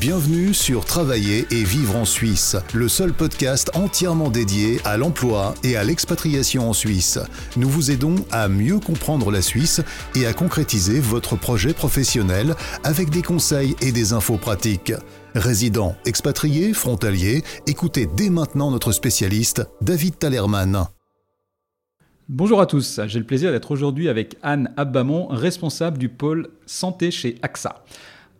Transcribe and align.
Bienvenue 0.00 0.52
sur 0.54 0.84
Travailler 0.84 1.46
et 1.52 1.62
vivre 1.62 1.94
en 1.94 2.04
Suisse, 2.04 2.56
le 2.74 2.88
seul 2.88 3.12
podcast 3.12 3.70
entièrement 3.76 4.28
dédié 4.28 4.80
à 4.84 4.96
l'emploi 4.96 5.54
et 5.62 5.76
à 5.76 5.84
l'expatriation 5.84 6.68
en 6.68 6.72
Suisse. 6.72 7.20
Nous 7.56 7.68
vous 7.68 7.92
aidons 7.92 8.16
à 8.32 8.48
mieux 8.48 8.80
comprendre 8.80 9.30
la 9.30 9.40
Suisse 9.40 9.82
et 10.16 10.26
à 10.26 10.32
concrétiser 10.32 10.98
votre 10.98 11.36
projet 11.36 11.74
professionnel 11.74 12.56
avec 12.82 13.10
des 13.10 13.22
conseils 13.22 13.76
et 13.82 13.92
des 13.92 14.12
infos 14.12 14.36
pratiques. 14.36 14.92
Résidents, 15.36 15.94
expatriés, 16.06 16.72
frontaliers, 16.72 17.44
écoutez 17.68 18.08
dès 18.16 18.30
maintenant 18.30 18.72
notre 18.72 18.90
spécialiste, 18.90 19.62
David 19.80 20.18
Talerman. 20.18 20.86
Bonjour 22.28 22.60
à 22.60 22.66
tous, 22.66 23.00
j'ai 23.06 23.20
le 23.20 23.26
plaisir 23.26 23.52
d'être 23.52 23.70
aujourd'hui 23.70 24.08
avec 24.08 24.36
Anne 24.42 24.72
Abbamon, 24.76 25.28
responsable 25.28 25.98
du 25.98 26.08
pôle 26.08 26.48
santé 26.66 27.12
chez 27.12 27.36
AXA. 27.42 27.84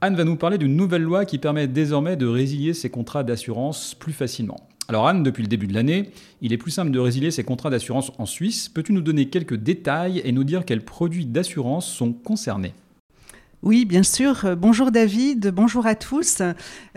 Anne 0.04 0.16
va 0.16 0.24
nous 0.24 0.36
parler 0.36 0.58
d'une 0.58 0.76
nouvelle 0.76 1.00
loi 1.00 1.24
qui 1.24 1.38
permet 1.38 1.66
désormais 1.66 2.16
de 2.16 2.26
résilier 2.26 2.74
ses 2.74 2.90
contrats 2.90 3.24
d'assurance 3.24 3.94
plus 3.94 4.12
facilement. 4.12 4.68
Alors 4.88 5.08
Anne, 5.08 5.22
depuis 5.22 5.42
le 5.42 5.48
début 5.48 5.66
de 5.66 5.72
l'année, 5.72 6.10
il 6.42 6.52
est 6.52 6.58
plus 6.58 6.72
simple 6.72 6.90
de 6.90 6.98
résilier 6.98 7.30
ses 7.30 7.42
contrats 7.42 7.70
d'assurance 7.70 8.12
en 8.18 8.26
Suisse. 8.26 8.68
Peux-tu 8.68 8.92
nous 8.92 9.00
donner 9.00 9.30
quelques 9.30 9.54
détails 9.56 10.20
et 10.22 10.32
nous 10.32 10.44
dire 10.44 10.66
quels 10.66 10.84
produits 10.84 11.24
d'assurance 11.24 11.86
sont 11.86 12.12
concernés? 12.12 12.74
Oui, 13.64 13.86
bien 13.86 14.02
sûr. 14.02 14.44
Euh, 14.44 14.56
bonjour 14.56 14.90
David, 14.90 15.48
bonjour 15.48 15.86
à 15.86 15.94
tous. 15.94 16.42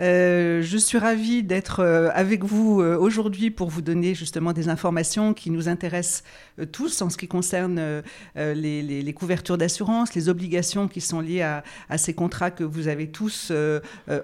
Euh, 0.02 0.60
je 0.60 0.76
suis 0.76 0.98
ravie 0.98 1.42
d'être 1.42 1.80
euh, 1.80 2.10
avec 2.12 2.44
vous 2.44 2.82
aujourd'hui 2.82 3.50
pour 3.50 3.70
vous 3.70 3.80
donner 3.80 4.14
justement 4.14 4.52
des 4.52 4.68
informations 4.68 5.32
qui 5.32 5.50
nous 5.50 5.70
intéressent 5.70 6.24
tous 6.70 7.00
en 7.00 7.08
ce 7.08 7.16
qui 7.16 7.26
concerne 7.26 8.02
les, 8.36 9.14
couvertures 9.16 9.56
d'assurance, 9.56 10.14
les 10.14 10.28
obligations 10.28 10.88
qui 10.88 11.00
sont 11.00 11.20
liées 11.20 11.40
à, 11.42 11.62
ces 11.96 12.12
contrats 12.12 12.50
que 12.50 12.64
vous 12.64 12.88
avez 12.88 13.10
tous 13.10 13.52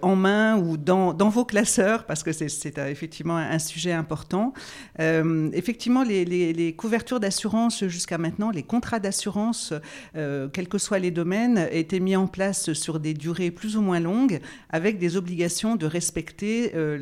en 0.02 0.16
main 0.16 0.58
ou 0.58 0.76
dans, 0.76 1.12
vos 1.12 1.44
classeurs, 1.44 2.04
parce 2.06 2.22
que 2.22 2.32
c'est 2.32 2.78
effectivement 2.78 3.36
un 3.36 3.58
sujet 3.58 3.92
important. 3.92 4.52
effectivement, 4.98 6.02
les, 6.02 6.24
les 6.24 6.72
couvertures 6.74 7.20
d'assurance 7.20 7.86
jusqu'à 7.86 8.18
maintenant, 8.18 8.50
les 8.50 8.64
contrats 8.64 8.98
d'assurance, 8.98 9.72
quels 10.14 10.68
que 10.68 10.78
soient 10.78 10.98
les 10.98 11.12
domaines, 11.12 11.68
étaient 11.70 12.00
mis 12.00 12.16
en 12.16 12.26
place 12.34 12.72
sur 12.72 12.98
des 12.98 13.14
durées 13.14 13.52
plus 13.52 13.76
ou 13.76 13.80
moins 13.80 14.00
longues, 14.00 14.40
avec 14.68 14.98
des 14.98 15.16
obligations 15.16 15.76
de 15.76 15.86
respecter 15.86 16.72
euh, 16.74 16.98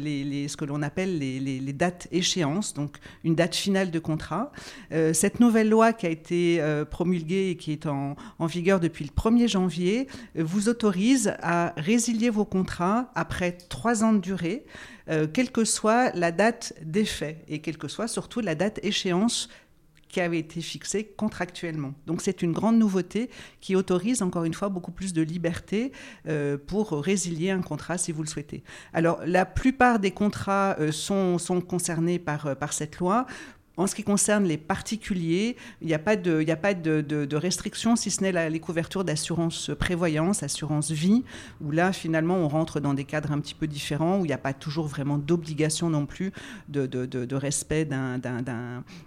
ce 0.47 0.57
que 0.59 0.67
l'on 0.67 0.83
appelle 0.83 1.19
les, 1.19 1.73
dates 1.73 2.07
échéances, 2.13 2.75
donc 2.75 2.99
une 3.25 3.35
date 3.35 3.55
finale 3.55 3.91
de 3.91 3.99
contrat. 3.99 4.53
Euh, 4.93 5.15
cette 5.15 5.41
nouvelle 5.41 5.71
loi 5.71 5.95
qui 5.95 6.05
a 6.05 6.11
été 6.11 6.61
euh, 6.61 6.85
promulguée 6.85 7.49
et 7.49 7.57
qui 7.57 7.73
est 7.73 7.87
en, 7.87 8.15
en, 8.39 8.47
vigueur 8.47 8.79
depuis 8.79 9.07
le 9.07 9.11
1er 9.11 9.49
janvier 9.49 10.07
vous 10.35 10.69
autorise 10.69 11.33
à 11.41 11.73
résilier 11.79 12.29
vos 12.29 12.45
contrats 12.45 13.11
après 13.15 13.53
trois 13.53 14.05
ans 14.05 14.13
de 14.13 14.19
durée, 14.19 14.65
quelle 15.33 15.51
que 15.51 15.65
soit 15.65 16.15
la 16.15 16.31
date 16.31 16.75
d'effet 16.85 17.39
et 17.49 17.59
quelle 17.59 17.77
que 17.77 17.89
soit 17.89 18.07
surtout 18.07 18.41
la 18.41 18.55
date 18.55 18.79
échéance 18.85 19.49
qui 20.13 20.21
avait 20.21 20.39
été 20.39 20.61
fixé 20.61 21.05
contractuellement. 21.17 21.95
Donc 22.07 22.21
c'est 22.21 22.43
une 22.43 22.53
grande 22.53 22.79
nouveauté 22.79 23.31
qui 23.61 23.75
autorise 23.75 24.23
encore 24.23 24.45
une 24.45 24.53
fois 24.55 24.69
beaucoup 24.69 24.93
plus 24.93 25.15
de 25.15 25.23
liberté 25.23 25.91
euh, 26.29 26.59
pour 26.59 26.93
résilier 26.93 27.51
un 27.51 27.63
contrat 27.63 27.97
si 27.97 28.13
vous 28.13 28.23
le 28.23 28.29
souhaitez. 28.29 28.63
Alors 28.93 29.21
la 29.25 29.47
plupart 29.47 29.99
des 29.99 30.11
contrats 30.11 30.77
euh, 30.79 30.93
sont, 30.93 31.39
sont 31.39 31.63
concernés 31.63 32.19
par, 32.19 32.47
euh, 32.47 32.55
par 32.55 32.75
cette 32.75 32.99
loi. 32.99 33.27
En 33.79 33.87
ce 33.87 33.95
qui 33.95 34.05
concerne 34.05 34.45
les 34.45 34.59
particuliers, 34.59 35.57
il 35.81 35.87
n'y 35.87 35.95
a 35.95 35.99
pas 35.99 36.17
de, 36.17 37.37
restrictions, 37.37 37.97
si 37.97 38.11
ce 38.11 38.23
n'est 38.23 38.51
les 38.51 38.61
couvertures 38.61 39.03
d'assurance 39.03 39.71
prévoyance, 39.79 40.43
assurance 40.43 40.91
vie, 40.91 41.25
où 41.63 41.71
là, 41.71 41.93
finalement, 41.93 42.37
on 42.37 42.49
rentre 42.49 42.81
dans 42.81 42.93
des 42.93 43.05
cadres 43.05 43.33
un 43.33 43.41
petit 43.41 43.55
peu 43.55 43.67
différents, 43.67 44.19
où 44.19 44.25
il 44.27 44.29
n'y 44.29 44.35
a 44.35 44.39
pas 44.39 44.53
toujours 44.53 44.89
vraiment 44.89 45.17
d'obligation 45.17 45.89
non 45.89 46.05
plus 46.05 46.33
de, 46.69 47.35
respect 47.35 47.89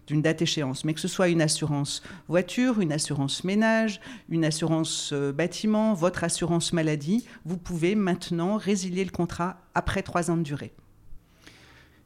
d'une 0.07 0.21
date 0.21 0.41
échéance. 0.41 0.83
Mais 0.83 0.95
que 0.95 0.99
ce 0.99 1.07
soit 1.07 1.27
une 1.27 1.43
assurance 1.43 2.01
voiture, 2.27 2.81
une 2.81 2.91
assurance 2.91 3.43
ménage, 3.43 4.01
une 4.29 4.45
assurance 4.45 5.11
euh, 5.13 5.31
bâtiment, 5.31 5.93
votre 5.93 6.23
assurance 6.23 6.73
maladie, 6.73 7.25
vous 7.45 7.57
pouvez 7.57 7.93
maintenant 7.95 8.57
résilier 8.57 9.05
le 9.05 9.11
contrat 9.11 9.57
après 9.75 10.01
trois 10.01 10.31
ans 10.31 10.37
de 10.37 10.43
durée. 10.43 10.73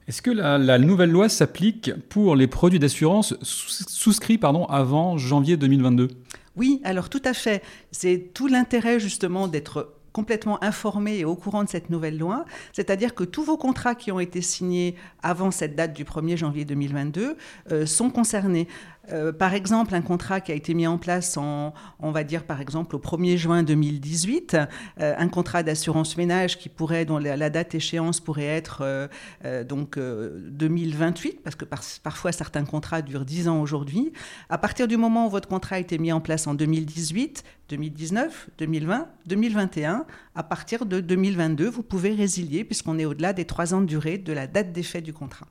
Est-ce 0.10 0.24
que 0.24 0.32
la, 0.32 0.80
nouvelle 0.80 1.12
loi 1.12 1.30
s'applique 1.30 1.92
pour 2.10 2.36
les 2.36 2.48
produits 2.48 2.80
d'assurance 2.80 3.36
souscrits 3.44 4.40
pardon, 4.40 4.66
avant 4.66 5.20
janvier 5.20 5.56
2022 5.56 6.08
Oui, 6.56 6.82
alors 6.84 7.10
tout 7.10 7.22
à 7.24 7.36
fait. 7.36 7.62
C'est 7.92 8.32
tout 8.34 8.48
l'intérêt 8.48 9.00
justement 9.00 9.48
d'être 9.48 9.94
complètement 10.12 10.64
informé 10.64 11.20
et 11.20 11.26
au 11.26 11.36
courant 11.36 11.64
de 11.64 11.70
cette 11.70 11.92
nouvelle 11.92 12.18
loi, 12.18 12.46
c'est-à-dire 12.74 13.14
que 13.14 13.24
tous 13.24 13.44
vos 13.44 13.56
contrats 13.56 13.94
qui 13.94 14.12
ont 14.12 14.20
été 14.20 14.42
signés 14.42 14.96
avant 15.22 15.52
cette 15.52 15.76
date 15.76 15.94
du 15.94 16.06
1er 16.06 16.38
janvier 16.38 16.66
2022 16.66 17.38
euh, 17.72 17.86
sont 17.86 18.10
concernés. 18.10 18.68
Euh, 19.12 19.32
par 19.32 19.54
exemple, 19.54 19.96
un 19.96 20.02
contrat 20.02 20.42
qui 20.42 20.52
a 20.52 20.56
été 20.56 20.74
mis 20.74 20.88
en 20.88 20.98
place 20.98 21.38
on 21.38 22.12
va 22.12 22.24
dire 22.24 22.44
par 22.44 22.62
exemple 22.62 22.96
au 22.96 23.00
1er 23.00 23.38
juin 23.38 23.64
2018, 23.64 24.58
euh, 25.00 25.16
un 25.18 25.28
contrat 25.28 25.64
d'assurance 25.64 26.18
ménage 26.18 26.58
qui 26.58 26.70
pourrait, 26.70 27.06
dont 27.06 27.18
la, 27.18 27.50
date 27.50 27.76
échéance 27.76 28.20
pourrait 28.20 28.46
être 28.46 28.82
euh, 28.82 29.64
donc 29.64 29.98
2028, 29.98 31.42
parce 31.44 31.56
que 31.56 31.66
parfois 31.66 32.32
certains 32.32 32.66
contrats 32.66 33.02
durent 33.02 33.26
10 33.26 33.48
ans 33.48 33.62
aujourd'hui. 33.62 34.12
À 34.50 34.58
partir 34.58 34.88
du 34.88 34.98
moment 34.98 35.28
où 35.28 35.30
votre 35.30 35.48
contrat 35.48 35.78
a 35.78 35.80
été 35.80 35.98
mis 35.98 36.12
en 36.12 36.22
place 36.22 36.48
en 36.48 36.54
2018, 36.54 37.44
2019, 37.70 38.50
2020, 38.58 39.08
2021, 39.28 40.06
à 40.36 40.44
partir 40.44 40.86
de 40.86 41.00
2022, 41.00 41.70
vous 41.70 41.84
pouvez 41.84 42.14
résilier 42.14 42.64
puisqu'on 42.64 43.00
est 43.00 43.06
au-delà 43.06 43.34
des 43.34 43.46
trois 43.46 43.74
ans 43.74 43.82
de 43.82 43.86
durée 43.86 44.18
de 44.18 44.34
la 44.34 44.48
date 44.48 44.72
d'effet 44.72 45.02
du 45.02 45.14
contrat. 45.14 45.48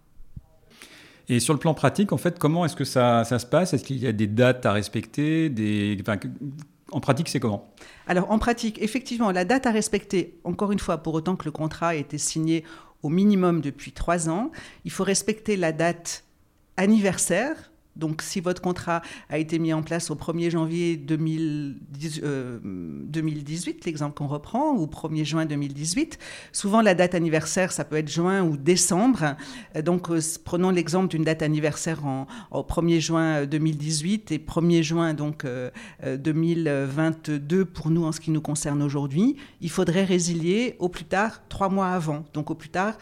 Et 1.29 1.41
sur 1.41 1.53
le 1.53 1.61
plan 1.61 1.75
pratique, 1.75 2.13
en 2.13 2.17
fait, 2.17 2.39
comment 2.39 2.65
est-ce 2.65 2.77
que 2.77 2.85
ça, 2.85 3.25
ça 3.25 3.39
se 3.39 3.47
passe? 3.47 3.75
Est-ce 3.75 3.85
qu'il 3.85 3.99
y 3.99 4.07
a 4.07 4.13
des 4.13 4.27
dates 4.27 4.65
à 4.65 4.73
respecter 4.73 5.53
en 6.91 7.01
pratique, 7.01 7.29
c'est 7.29 7.41
comment? 7.41 7.69
Alors, 8.07 8.31
en 8.31 8.39
pratique, 8.39 8.81
effectivement, 8.81 9.31
la 9.31 9.45
date 9.45 9.67
à 9.67 9.71
respecter, 9.71 10.39
encore 10.45 10.73
une 10.73 10.79
fois, 10.79 10.99
pour 10.99 11.13
autant 11.13 11.37
que 11.37 11.45
le 11.45 11.51
contrat 11.51 11.97
ait 11.97 12.01
été 12.01 12.17
signé 12.17 12.65
au 13.03 13.11
minimum 13.11 13.61
depuis 13.61 13.93
trois 13.93 14.31
ans, 14.31 14.51
il 14.85 14.91
faut 14.91 15.05
respecter 15.05 15.57
la 15.57 15.73
date 15.73 16.25
anniversaire 16.77 17.68
donc, 17.99 18.23
si 18.23 18.41
votre 18.41 18.63
contrat 18.63 19.03
a 19.29 19.39
été 19.39 19.59
mis 19.59 19.73
en 19.73 19.83
place 19.83 20.11
au 20.11 20.15
1er 20.15 20.51
janvier 20.51 20.97
2018, 20.97 22.23
euh, 22.23 22.61
l'exemple 23.85 24.17
qu'on 24.17 24.29
reprend, 24.29 24.71
ou 24.73 24.87
1er 24.87 25.25
juin 25.25 25.47
2018, 25.47 26.19
souvent 26.53 26.81
la 26.81 26.95
date 26.95 27.17
anniversaire, 27.17 27.73
ça 27.73 27.85
peut 27.85 27.97
être 27.97 28.09
juin 28.09 28.43
ou 28.45 28.57
décembre. 28.57 29.35
Euh, 29.77 29.83
donc, 29.83 30.11
euh, 30.11 30.21
prenons 30.45 30.71
l'exemple 30.71 31.09
d'une 31.09 31.25
date 31.25 31.43
anniversaire 31.43 32.07
en, 32.07 32.29
au 32.53 32.63
1er 32.63 33.01
juin 33.01 33.47
2018 33.47 34.31
et 34.31 34.39
1er 34.39 34.83
juin 34.83 35.15
donc 35.15 35.45
2022 36.05 37.65
pour 37.65 37.91
nous 37.91 38.05
en 38.05 38.13
ce 38.13 38.21
qui 38.21 38.31
nous 38.31 38.41
concerne 38.41 38.83
aujourd'hui. 38.83 39.37
Il 39.61 39.71
faudrait 39.71 40.05
résilier 40.05 40.77
au 40.79 40.89
plus 40.89 41.05
tard 41.05 41.43
trois 41.49 41.69
mois 41.69 41.89
avant, 41.89 42.25
donc 42.33 42.51
au 42.51 42.55
plus 42.55 42.69
tard 42.69 42.95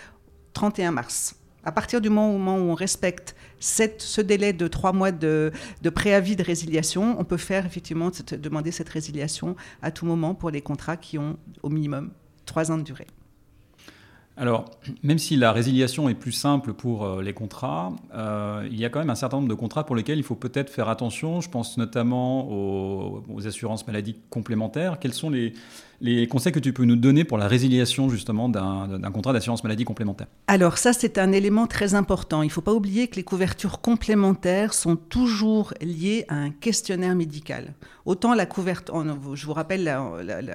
31 0.55 0.93
mars. 0.93 1.37
À 1.67 1.73
partir 1.73 2.01
du 2.01 2.11
moment 2.11 2.59
où 2.59 2.71
on 2.71 2.75
respecte 2.75 3.35
ce 3.59 4.21
délai 4.21 4.53
de 4.53 4.69
trois 4.69 4.93
mois 4.93 5.11
de, 5.11 5.51
préavis 5.93 6.37
de 6.37 6.45
résiliation, 6.45 7.17
on 7.19 7.25
peut 7.25 7.37
faire 7.37 7.67
effectivement 7.67 8.13
demander 8.39 8.71
cette 8.71 8.89
résiliation 8.89 9.57
à 9.83 9.91
tout 9.91 10.07
moment 10.07 10.37
pour 10.37 10.51
les 10.51 10.63
contrats 10.63 10.97
qui 10.97 11.19
ont 11.19 11.37
au 11.65 11.69
minimum 11.69 12.13
trois 12.45 12.71
ans 12.71 12.79
de 12.79 12.85
durée. 12.85 13.09
Alors, 14.39 14.67
même 15.03 15.19
si 15.19 15.37
la 15.37 15.51
résiliation 15.51 16.11
est 16.11 16.15
plus 16.15 16.33
simple 16.33 16.75
pour 16.75 17.05
euh, 17.05 17.23
les 17.23 17.33
contrats, 17.33 17.93
euh, 18.15 18.69
il 18.71 18.79
y 18.79 18.85
a 18.85 18.91
quand 18.91 18.99
même 18.99 19.09
un 19.09 19.15
certain 19.15 19.39
nombre 19.39 19.49
de 19.49 19.55
contrats 19.55 19.87
pour 19.87 19.97
lesquels 19.97 20.19
il 20.19 20.25
faut 20.25 20.35
peut-être 20.35 20.69
faire 20.69 20.91
attention. 20.91 21.41
Je 21.41 21.49
pense 21.49 21.79
notamment 21.79 22.47
aux, 22.51 23.47
assurances 23.47 23.87
maladies 23.87 24.17
complémentaires. 24.29 24.99
Quels 25.01 25.15
sont 25.15 25.31
les, 25.31 25.55
les 26.01 26.27
conseils 26.27 26.53
que 26.53 26.59
tu 26.59 26.73
peux 26.73 26.85
nous 26.85 26.97
donner 26.97 27.25
pour 27.25 27.39
la 27.39 27.49
résiliation 27.49 28.09
justement 28.09 28.49
d'un 28.49 29.11
contrat 29.13 29.33
d'assurance 29.33 29.63
maladie 29.63 29.85
complémentaire? 29.85 30.27
Alors 30.49 30.79
ça, 30.79 30.93
c'est 30.93 31.19
un 31.19 31.33
élément 31.33 31.67
très 31.67 31.95
important. 31.95 32.43
Il 32.43 32.47
ne 32.47 32.53
faut 32.53 32.61
pas 32.61 32.75
oublier 32.75 33.09
que 33.09 33.17
les 33.17 33.25
couvertures 33.25 33.81
complémentaires 33.81 34.75
sont 34.75 34.97
toujours 34.97 35.73
liées 35.81 36.25
à 36.29 36.35
un 36.35 36.51
questionnaire 36.51 37.15
médical. 37.15 37.75
Autant 38.05 38.35
la 38.35 38.47
couverture, 38.47 39.05
je 39.35 39.47
vous 39.47 39.53
rappelle 39.53 39.85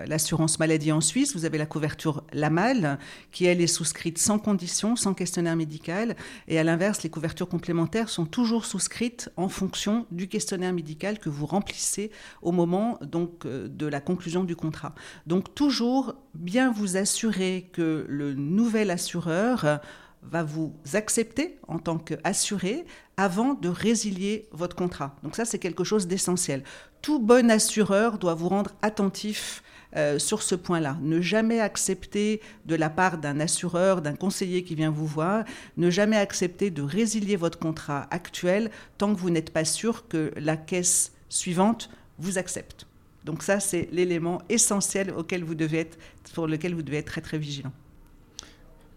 l'assurance 0.07 0.59
maladie 0.59 0.91
en 0.91 1.01
Suisse, 1.01 1.35
vous 1.35 1.45
avez 1.45 1.57
la 1.57 1.65
couverture 1.65 2.23
LAMAL, 2.31 2.97
qui 3.31 3.45
elle 3.45 3.61
est 3.61 3.67
souscrite 3.71 4.19
sans 4.19 4.37
condition, 4.37 4.95
sans 4.95 5.15
questionnaire 5.15 5.55
médical, 5.55 6.15
et 6.47 6.59
à 6.59 6.63
l'inverse, 6.63 7.01
les 7.01 7.09
couvertures 7.09 7.49
complémentaires 7.49 8.09
sont 8.09 8.25
toujours 8.25 8.65
souscrites 8.65 9.29
en 9.37 9.49
fonction 9.49 10.05
du 10.11 10.27
questionnaire 10.27 10.73
médical 10.73 11.17
que 11.17 11.29
vous 11.29 11.47
remplissez 11.47 12.11
au 12.43 12.51
moment 12.51 12.99
donc 13.01 13.45
euh, 13.45 13.67
de 13.67 13.87
la 13.87 14.01
conclusion 14.01 14.43
du 14.43 14.55
contrat. 14.55 14.93
Donc 15.25 15.55
toujours 15.55 16.15
bien 16.35 16.71
vous 16.71 16.97
assurer 16.97 17.69
que 17.73 18.05
le 18.07 18.33
nouvel 18.33 18.91
assureur 18.91 19.79
va 20.23 20.43
vous 20.43 20.75
accepter 20.93 21.57
en 21.67 21.79
tant 21.79 21.97
qu'assuré 21.97 22.85
avant 23.17 23.53
de 23.53 23.69
résilier 23.69 24.47
votre 24.51 24.75
contrat. 24.75 25.15
Donc 25.23 25.35
ça, 25.35 25.45
c'est 25.45 25.59
quelque 25.59 25.83
chose 25.83 26.07
d'essentiel. 26.07 26.63
Tout 27.01 27.19
bon 27.19 27.49
assureur 27.49 28.17
doit 28.17 28.35
vous 28.35 28.49
rendre 28.49 28.71
attentif 28.81 29.63
euh, 29.95 30.19
sur 30.19 30.41
ce 30.41 30.55
point-là. 30.55 30.97
Ne 31.01 31.21
jamais 31.21 31.59
accepter 31.59 32.41
de 32.65 32.75
la 32.75 32.89
part 32.89 33.17
d'un 33.17 33.39
assureur, 33.39 34.01
d'un 34.01 34.15
conseiller 34.15 34.63
qui 34.63 34.75
vient 34.75 34.91
vous 34.91 35.07
voir, 35.07 35.43
ne 35.77 35.89
jamais 35.89 36.17
accepter 36.17 36.69
de 36.69 36.81
résilier 36.81 37.35
votre 37.35 37.59
contrat 37.59 38.07
actuel 38.11 38.71
tant 38.97 39.13
que 39.13 39.19
vous 39.19 39.29
n'êtes 39.29 39.51
pas 39.51 39.65
sûr 39.65 40.07
que 40.07 40.31
la 40.37 40.57
caisse 40.57 41.11
suivante 41.29 41.89
vous 42.19 42.37
accepte. 42.37 42.87
Donc 43.25 43.43
ça, 43.43 43.59
c'est 43.59 43.89
l'élément 43.91 44.41
essentiel 44.49 45.11
auquel 45.11 45.43
vous 45.43 45.55
devez 45.55 45.79
être, 45.79 45.97
pour 46.33 46.47
lequel 46.47 46.73
vous 46.73 46.81
devez 46.81 46.97
être 46.97 47.07
très 47.07 47.21
très 47.21 47.37
vigilant. 47.37 47.71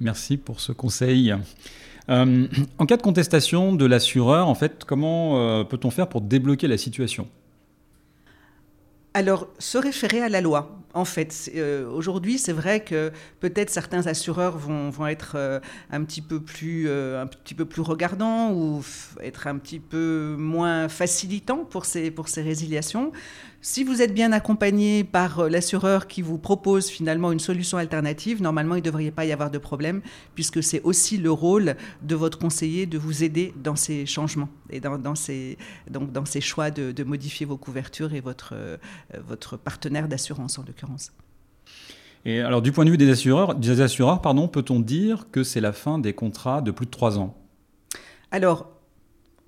Merci 0.00 0.37
pour 0.37 0.61
ce 0.61 0.73
conseil. 0.73 1.35
Euh, 2.08 2.47
en 2.79 2.87
cas 2.87 2.97
de 2.97 3.02
contestation 3.02 3.75
de 3.75 3.85
l'assureur, 3.85 4.49
en 4.49 4.55
fait, 4.55 4.85
comment 4.85 5.38
euh, 5.38 5.64
peut-on 5.64 5.90
faire 5.90 6.08
pour 6.08 6.20
débloquer 6.20 6.69
la 6.69 6.79
situation? 6.79 7.29
Alors, 9.16 9.46
se 9.61 9.78
référer 9.78 10.20
à 10.20 10.28
la 10.28 10.40
loi, 10.40 10.76
en 10.93 11.05
fait. 11.05 11.49
Euh, 11.55 11.88
aujourd'hui, 11.88 12.37
c'est 12.37 12.52
vrai 12.52 12.82
que 12.82 13.12
peut-être 13.38 13.70
certains 13.70 14.08
assureurs 14.08 14.58
vont, 14.58 14.90
vont 14.90 15.06
être 15.06 15.34
euh, 15.37 15.61
un, 15.93 16.02
petit 16.02 16.20
peu 16.20 16.40
plus, 16.40 16.88
euh, 16.88 17.22
un 17.22 17.26
petit 17.28 17.55
peu 17.55 17.64
plus 17.64 17.82
regardants 17.82 18.52
ou 18.52 18.82
être 19.20 19.46
un 19.46 19.58
petit 19.58 19.78
peu 19.78 20.34
moins 20.37 20.88
facilitants 20.88 21.64
pour 21.64 21.84
ces, 21.84 22.11
pour 22.11 22.28
ces 22.28 22.43
résiliations. 22.43 23.12
Si 23.66 23.82
vous 23.82 24.02
êtes 24.02 24.12
bien 24.12 24.32
accompagné 24.32 25.05
par 25.05 25.49
l'assureur 25.49 26.06
qui 26.06 26.20
vous 26.20 26.37
propose 26.37 26.90
finalement 26.90 27.32
une 27.32 27.40
solution 27.40 27.78
alternative, 27.78 28.43
normalement, 28.43 28.75
il 28.75 28.81
ne 28.81 28.84
devrait 28.84 29.11
pas 29.11 29.25
y 29.25 29.32
avoir 29.32 29.50
de 29.50 29.56
problème, 29.56 30.02
puisque 30.34 30.62
c'est 30.62 30.82
aussi 30.82 31.16
le 31.16 31.31
rôle 31.31 31.75
de 32.02 32.14
votre 32.14 32.38
conseiller 32.38 32.84
de 32.84 32.99
vous 32.99 33.25
aider 33.25 33.55
dans 33.56 33.75
ces 33.75 34.05
changements 34.05 34.50
et 34.69 34.81
dans, 34.81 34.99
dans 34.99 35.14
ces, 35.14 35.56
donc 35.90 36.12
dans 36.12 36.26
ces 36.26 36.43
choix 36.43 36.70
de, 36.70 36.93
de 36.93 37.05
modifier 37.05 37.46
vos 37.46 37.56
couvertures 37.56 38.12
et 38.12 38.20
votre, 38.20 38.55
votre 39.26 39.56
partenaire 39.56 40.08
d'assurance 40.08 40.58
en 40.58 40.64
l'occurrence. 40.66 41.14
Et 42.26 42.40
alors, 42.40 42.61
du 42.61 42.70
point 42.70 42.84
de 42.84 42.90
vue 42.90 42.99
des 42.99 43.08
assureurs, 43.08 43.55
des 43.55 43.81
assureurs 43.81 44.20
pardon, 44.20 44.46
peut-on 44.46 44.78
dire 44.78 45.28
que 45.32 45.43
c'est 45.43 45.62
la 45.62 45.72
fin 45.72 45.99
des 45.99 46.12
contrats 46.12 46.61
de 46.61 46.70
plus 46.70 46.84
de 46.84 46.90
trois 46.90 47.19
ans? 47.19 47.34
Alors, 48.31 48.70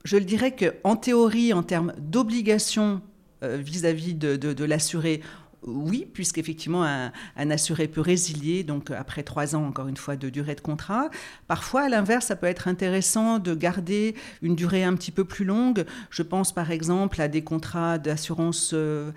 je 0.04 0.16
le 0.16 0.24
dirais 0.24 0.56
qu'en 0.56 0.96
théorie, 0.96 1.52
en 1.52 1.62
termes 1.62 1.92
d'obligation 1.98 3.02
euh, 3.43 3.56
vis-à-vis 3.56 4.15
de, 4.15 4.65
l'assuré, 4.65 5.21
oui, 5.62 6.06
puisqu'effectivement, 6.12 6.85
un, 6.85 7.12
un 7.37 7.50
assuré 7.50 7.88
peut 7.88 8.00
résilier, 8.00 8.62
donc 8.62 8.91
après 8.91 9.23
trois 9.23 9.56
ans, 9.56 9.67
encore 9.67 9.88
une 9.88 9.97
fois, 9.97 10.17
de 10.17 10.29
durée 10.29 10.55
de 10.55 10.61
contrat. 10.61 11.11
Parfois, 11.49 11.83
à 11.83 11.88
l'inverse, 11.88 12.27
ça 12.27 12.37
peut 12.37 12.47
être 12.47 12.69
intéressant 12.69 13.38
de 13.38 13.55
garder 13.55 14.15
une 14.43 14.55
durée 14.55 14.85
un 14.85 14.94
petit 14.94 15.11
peu 15.11 15.25
plus 15.25 15.44
longue. 15.44 15.85
Je 16.11 16.23
pense 16.23 16.55
par 16.55 16.71
exemple 16.71 17.21
à 17.21 17.29
des 17.29 17.43
contrats 17.43 17.99
d'assurance, 17.99 18.71
euh, 18.75 19.11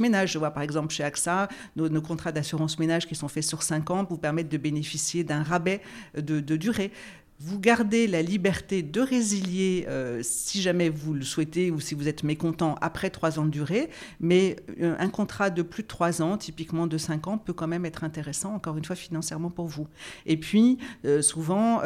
ménage. 0.00 0.32
Je 0.32 0.38
vois 0.38 0.50
par 0.50 0.62
exemple 0.62 0.92
chez 0.92 1.04
AXA, 1.04 1.48
nos, 1.76 2.02
contrats 2.02 2.32
d'assurance 2.32 2.78
ménage 2.78 3.06
qui 3.06 3.14
sont 3.14 3.28
faits 3.28 3.44
sur 3.44 3.62
cinq 3.62 3.90
ans 3.90 4.04
vous 4.08 4.18
permettent 4.18 4.50
de 4.50 4.58
bénéficier 4.58 5.24
d'un 5.24 5.42
rabais 5.42 5.80
de 6.16 6.56
durée 6.56 6.90
vous 7.38 7.60
gardez 7.60 8.06
la 8.06 8.22
liberté 8.22 8.82
de 8.82 9.00
résilier 9.00 9.84
euh, 9.88 10.20
si 10.22 10.62
jamais 10.62 10.88
vous 10.88 11.12
le 11.12 11.22
souhaitez 11.22 11.70
ou 11.70 11.80
si 11.80 11.94
vous 11.94 12.08
êtes 12.08 12.22
mécontent 12.22 12.76
après 12.80 13.10
trois 13.10 13.38
ans 13.38 13.44
de 13.44 13.50
durée, 13.50 13.90
mais 14.20 14.56
euh, 14.80 14.96
un 14.98 15.08
contrat 15.08 15.50
de 15.50 15.62
plus 15.62 15.82
de 15.82 15.88
trois 15.88 16.22
ans, 16.22 16.38
typiquement 16.38 16.86
de 16.86 16.96
cinq 16.96 17.26
ans, 17.26 17.36
peut 17.36 17.52
quand 17.52 17.66
même 17.66 17.84
être 17.84 18.04
intéressant, 18.04 18.54
encore 18.54 18.78
une 18.78 18.84
fois, 18.84 18.96
financièrement 18.96 19.50
pour 19.50 19.66
vous. 19.66 19.86
Et 20.24 20.38
puis, 20.38 20.78
euh, 21.04 21.20
souvent, 21.20 21.82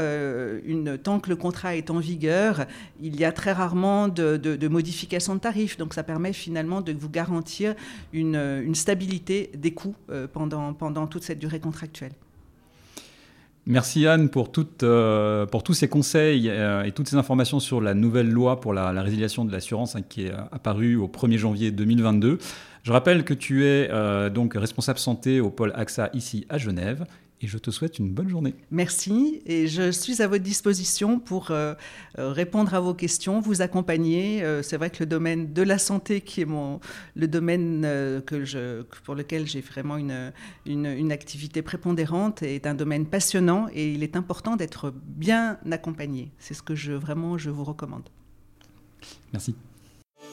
une, 0.64 0.98
tant 0.98 1.20
que 1.20 1.28
le 1.28 1.36
contrat 1.36 1.76
est 1.76 1.90
en 1.90 1.98
vigueur, 1.98 2.66
il 3.00 3.18
y 3.18 3.24
a 3.24 3.32
très 3.32 3.52
rarement 3.52 4.08
de, 4.08 4.36
de, 4.36 4.56
de 4.56 5.38
tarifs, 5.38 5.76
donc 5.76 5.94
ça 5.94 6.02
permet 6.02 6.32
finalement 6.32 6.80
de 6.80 6.92
vous 6.92 7.08
garantir 7.08 7.74
une, 8.12 8.74
stabilité 8.74 9.50
des 9.56 9.72
coûts 9.72 9.94
pendant 10.32 11.06
toute 11.06 11.24
cette 11.24 11.38
durée 11.38 11.60
contractuelle. 11.60 12.12
Merci 13.70 14.08
Anne 14.08 14.28
euh, 14.82 15.46
pour 15.46 15.62
tous 15.62 15.74
ces 15.74 15.88
conseils 15.88 16.50
euh, 16.50 16.82
et 16.82 16.90
toutes 16.90 17.08
ces 17.08 17.14
informations 17.14 17.60
sur 17.60 17.80
la 17.80 17.94
nouvelle 17.94 18.28
loi 18.28 18.60
pour 18.60 18.74
la, 18.74 18.90
résiliation 19.00 19.44
de 19.44 19.52
l'assurance 19.52 19.94
hein, 19.94 20.02
qui 20.02 20.26
est 20.26 20.32
apparue 20.50 20.96
au 20.96 21.06
1er 21.06 21.38
janvier 21.38 21.70
2022. 21.70 22.38
Je 22.82 22.92
rappelle 22.92 23.22
que 23.22 23.32
tu 23.32 23.64
es 23.66 23.88
euh, 23.92 24.28
donc 24.28 24.54
responsable 24.54 24.98
santé 24.98 25.38
au 25.38 25.50
pôle 25.50 25.72
AXA 25.76 26.10
ici 26.14 26.46
à 26.48 26.58
Genève 26.58 27.04
et 27.42 27.46
je 27.46 27.58
te 27.58 27.70
souhaite 27.70 27.98
une 27.98 28.10
bonne 28.10 28.28
journée. 28.28 28.54
Merci 28.70 29.40
et 29.46 29.66
je 29.66 29.90
suis 29.90 30.20
à 30.20 30.28
votre 30.28 30.44
disposition 30.44 31.18
pour 31.18 31.50
euh, 31.50 31.74
euh, 32.18 32.32
répondre 32.32 32.74
à 32.74 32.80
vos 32.80 32.92
questions, 32.92 33.40
vous 33.40 33.62
accompagner. 33.62 34.42
Euh, 34.42 34.62
c'est 34.62 34.76
vrai 34.76 34.90
que 34.90 34.98
le 35.00 35.06
domaine 35.06 35.52
de 35.52 35.62
la 35.62 35.78
santé, 35.78 36.20
qui 36.20 36.42
est 36.42 36.44
mon, 36.44 36.80
le 37.14 37.28
domaine 37.28 37.82
euh, 37.84 38.20
que 38.20 38.44
je, 38.44 38.82
pour 39.04 39.14
lequel 39.14 39.46
j'ai 39.46 39.62
vraiment 39.62 39.96
une, 39.96 40.32
une, 40.66 40.86
une, 40.86 41.12
activité 41.12 41.62
prépondérante, 41.62 42.42
est 42.42 42.66
un 42.66 42.74
domaine 42.74 43.06
passionnant 43.06 43.68
et 43.72 43.92
il 43.92 44.02
est 44.02 44.16
important 44.16 44.56
d'être 44.56 44.92
bien 44.94 45.58
accompagné. 45.70 46.30
C'est 46.38 46.54
ce 46.54 46.62
que 46.62 46.74
je, 46.74 46.92
vraiment 46.92 47.38
je 47.38 47.48
vous 47.48 47.64
recommande. 47.64 48.08
Merci. 49.32 49.54